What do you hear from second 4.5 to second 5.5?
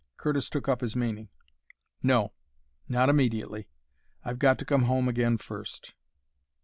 to come home again